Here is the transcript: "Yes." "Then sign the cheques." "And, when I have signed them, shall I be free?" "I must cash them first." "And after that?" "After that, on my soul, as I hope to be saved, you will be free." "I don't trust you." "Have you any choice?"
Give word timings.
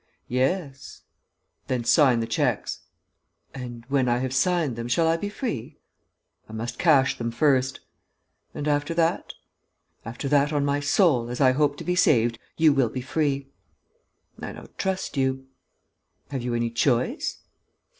"Yes." 0.29 1.03
"Then 1.67 1.83
sign 1.83 2.21
the 2.21 2.25
cheques." 2.25 2.79
"And, 3.53 3.85
when 3.87 4.09
I 4.09 4.17
have 4.17 4.33
signed 4.33 4.75
them, 4.75 4.87
shall 4.87 5.07
I 5.07 5.15
be 5.15 5.29
free?" 5.29 5.77
"I 6.49 6.53
must 6.53 6.79
cash 6.79 7.15
them 7.15 7.29
first." 7.29 7.81
"And 8.55 8.67
after 8.67 8.95
that?" 8.95 9.33
"After 10.03 10.27
that, 10.27 10.51
on 10.51 10.65
my 10.65 10.79
soul, 10.79 11.29
as 11.29 11.39
I 11.39 11.51
hope 11.51 11.77
to 11.77 11.83
be 11.83 11.93
saved, 11.95 12.39
you 12.57 12.73
will 12.73 12.89
be 12.89 13.01
free." 13.01 13.51
"I 14.41 14.53
don't 14.53 14.75
trust 14.75 15.17
you." 15.17 15.45
"Have 16.31 16.41
you 16.41 16.55
any 16.55 16.71
choice?" 16.71 17.37